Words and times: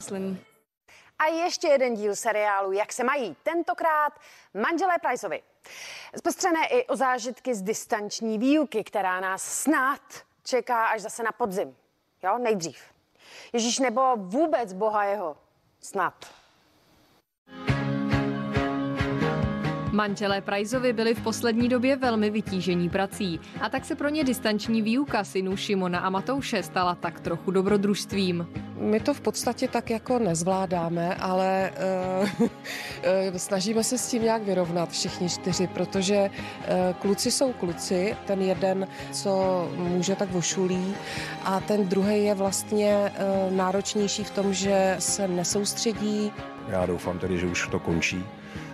Myslím. 0.00 0.44
A 1.18 1.26
ještě 1.26 1.68
jeden 1.68 1.94
díl 1.94 2.16
seriálu 2.16 2.72
Jak 2.72 2.92
se 2.92 3.04
mají. 3.04 3.36
Tentokrát 3.42 4.12
manželé 4.54 4.98
Priceovi. 4.98 5.42
Zpestřené 6.18 6.66
i 6.66 6.86
o 6.86 6.96
zážitky 6.96 7.54
z 7.54 7.62
distanční 7.62 8.38
výuky, 8.38 8.84
která 8.84 9.20
nás 9.20 9.42
snad 9.42 10.00
čeká 10.42 10.86
až 10.86 11.00
zase 11.00 11.22
na 11.22 11.32
podzim. 11.32 11.76
Jo, 12.22 12.38
nejdřív. 12.38 12.82
Ježíš 13.52 13.78
nebo 13.78 14.16
vůbec 14.16 14.72
Boha 14.72 15.04
jeho. 15.04 15.36
Snad. 15.80 16.39
Manželé 19.92 20.40
Prajzovi 20.40 20.92
byli 20.92 21.14
v 21.14 21.20
poslední 21.20 21.68
době 21.68 21.96
velmi 21.96 22.30
vytížení 22.30 22.88
prací 22.88 23.40
a 23.60 23.68
tak 23.68 23.84
se 23.84 23.94
pro 23.94 24.08
ně 24.08 24.24
distanční 24.24 24.82
výuka 24.82 25.24
synů 25.24 25.56
Šimona 25.56 25.98
a 25.98 26.10
Matouše 26.10 26.62
stala 26.62 26.94
tak 26.94 27.20
trochu 27.20 27.50
dobrodružstvím. 27.50 28.46
My 28.76 29.00
to 29.00 29.14
v 29.14 29.20
podstatě 29.20 29.68
tak 29.68 29.90
jako 29.90 30.18
nezvládáme, 30.18 31.14
ale 31.14 31.72
uh, 33.30 33.36
snažíme 33.36 33.84
se 33.84 33.98
s 33.98 34.10
tím 34.10 34.22
nějak 34.22 34.42
vyrovnat 34.42 34.90
všichni 34.90 35.28
čtyři, 35.28 35.66
protože 35.66 36.30
uh, 36.30 36.96
kluci 36.98 37.30
jsou 37.30 37.52
kluci, 37.52 38.16
ten 38.26 38.42
jeden, 38.42 38.86
co 39.12 39.68
může, 39.76 40.16
tak 40.16 40.30
vošulí 40.30 40.94
a 41.44 41.60
ten 41.60 41.88
druhý 41.88 42.24
je 42.24 42.34
vlastně 42.34 43.12
uh, 43.48 43.56
náročnější 43.56 44.24
v 44.24 44.30
tom, 44.30 44.54
že 44.54 44.96
se 44.98 45.28
nesoustředí. 45.28 46.32
Já 46.68 46.86
doufám 46.86 47.18
tedy, 47.18 47.38
že 47.38 47.46
už 47.46 47.68
to 47.68 47.78
končí, 47.78 48.24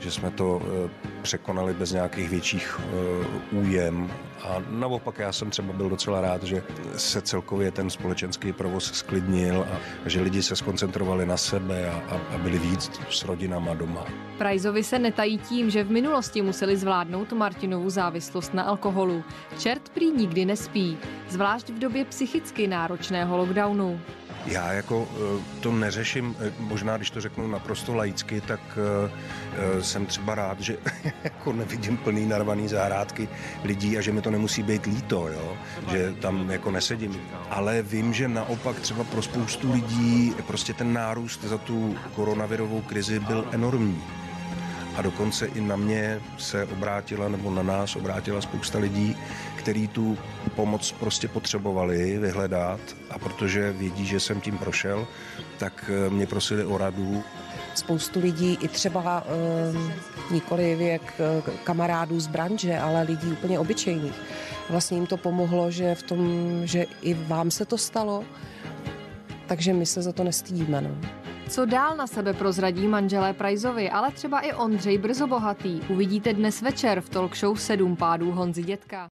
že 0.00 0.10
jsme 0.10 0.30
to 0.30 0.62
eh, 0.62 0.90
překonali 1.22 1.74
bez 1.74 1.92
nějakých 1.92 2.30
větších 2.30 2.80
eh, 2.80 3.56
újem. 3.56 4.10
A 4.44 4.62
naopak 4.70 5.18
já 5.18 5.32
jsem 5.32 5.50
třeba 5.50 5.72
byl 5.72 5.90
docela 5.90 6.20
rád, 6.20 6.42
že 6.42 6.62
se 6.96 7.20
celkově 7.20 7.70
ten 7.70 7.90
společenský 7.90 8.52
provoz 8.52 8.92
sklidnil 8.92 9.66
a 9.70 10.08
že 10.08 10.20
lidi 10.20 10.42
se 10.42 10.56
skoncentrovali 10.56 11.26
na 11.26 11.36
sebe 11.36 11.90
a, 11.90 12.20
a, 12.34 12.38
byli 12.38 12.58
víc 12.58 12.90
s 13.10 13.24
rodinama 13.24 13.74
doma. 13.74 14.04
Prajzovi 14.38 14.84
se 14.84 14.98
netají 14.98 15.38
tím, 15.38 15.70
že 15.70 15.84
v 15.84 15.90
minulosti 15.90 16.42
museli 16.42 16.76
zvládnout 16.76 17.32
Martinovu 17.32 17.90
závislost 17.90 18.54
na 18.54 18.62
alkoholu. 18.62 19.24
Čert 19.58 19.88
prý 19.88 20.10
nikdy 20.10 20.44
nespí, 20.44 20.98
zvlášť 21.28 21.70
v 21.70 21.78
době 21.78 22.04
psychicky 22.04 22.66
náročného 22.66 23.36
lockdownu. 23.36 24.00
Já 24.46 24.72
jako 24.72 25.08
eh, 25.12 25.60
to 25.60 25.72
neřeším, 25.72 26.36
eh, 26.40 26.52
možná 26.58 26.96
když 26.96 27.10
to 27.10 27.20
řeknu 27.20 27.48
naprosto 27.48 27.94
laicky, 27.94 28.40
tak 28.40 28.60
eh, 28.76 29.82
jsem 29.82 30.06
třeba 30.06 30.34
rád, 30.34 30.60
že 30.60 30.76
jako 31.24 31.52
nevidím 31.52 31.96
plný 31.96 32.26
narvaný 32.26 32.68
zahrádky 32.68 33.28
lidí 33.64 33.98
a 33.98 34.00
že 34.00 34.12
mi 34.12 34.22
to 34.22 34.30
nemusí 34.30 34.62
být 34.62 34.86
líto, 34.86 35.28
jo? 35.28 35.56
že 35.90 36.14
tam 36.20 36.50
jako 36.50 36.70
nesedím. 36.70 37.20
Ale 37.50 37.82
vím, 37.82 38.14
že 38.14 38.28
naopak 38.28 38.80
třeba 38.80 39.04
pro 39.04 39.22
spoustu 39.22 39.72
lidí 39.72 40.34
prostě 40.46 40.72
ten 40.72 40.92
nárůst 40.92 41.44
za 41.44 41.58
tu 41.58 41.96
koronavirovou 42.14 42.80
krizi 42.80 43.20
byl 43.20 43.48
enormní. 43.52 44.02
A 44.96 45.02
dokonce 45.02 45.46
i 45.46 45.60
na 45.60 45.76
mě 45.76 46.20
se 46.38 46.64
obrátila, 46.64 47.28
nebo 47.28 47.50
na 47.50 47.62
nás 47.62 47.96
obrátila 47.96 48.40
spousta 48.40 48.78
lidí, 48.78 49.16
který 49.56 49.88
tu 49.88 50.18
pomoc 50.58 50.92
prostě 50.92 51.28
potřebovali 51.28 52.18
vyhledat 52.18 52.80
a 53.10 53.18
protože 53.18 53.72
vědí, 53.72 54.06
že 54.06 54.20
jsem 54.20 54.40
tím 54.40 54.58
prošel, 54.58 55.06
tak 55.58 55.90
eh, 55.90 56.10
mě 56.10 56.26
prosili 56.26 56.64
o 56.64 56.78
radu. 56.78 57.22
Spoustu 57.74 58.20
lidí, 58.20 58.58
i 58.60 58.68
třeba 58.68 59.22
um, 59.22 59.92
nikoli 60.30 60.74
věk 60.74 61.02
eh, 61.18 61.42
kamarádů 61.64 62.20
z 62.20 62.26
branže, 62.26 62.78
ale 62.78 63.02
lidí 63.02 63.26
úplně 63.26 63.58
obyčejných. 63.58 64.14
Vlastně 64.70 64.96
jim 64.96 65.06
to 65.06 65.16
pomohlo, 65.16 65.70
že 65.70 65.94
v 65.94 66.02
tom, 66.02 66.20
že 66.64 66.86
i 67.02 67.14
vám 67.14 67.50
se 67.50 67.64
to 67.64 67.78
stalo, 67.78 68.24
takže 69.46 69.72
my 69.72 69.86
se 69.86 70.02
za 70.02 70.12
to 70.12 70.24
nestydíme. 70.24 70.80
No. 70.80 70.90
Co 71.48 71.66
dál 71.66 71.96
na 71.96 72.06
sebe 72.06 72.32
prozradí 72.32 72.88
manželé 72.88 73.32
Prajzovi, 73.32 73.90
ale 73.90 74.10
třeba 74.10 74.40
i 74.40 74.52
Ondřej 74.52 74.98
Brzobohatý, 74.98 75.80
uvidíte 75.88 76.34
dnes 76.34 76.62
večer 76.62 77.00
v 77.00 77.08
talk 77.08 77.36
show 77.36 77.58
7 77.58 77.96
pádů 77.96 78.32
Honzy 78.32 78.62
Dětka. 78.62 79.06